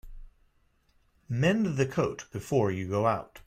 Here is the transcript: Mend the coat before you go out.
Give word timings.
Mend 1.29 1.77
the 1.77 1.85
coat 1.85 2.25
before 2.31 2.71
you 2.71 2.87
go 2.87 3.05
out. 3.05 3.39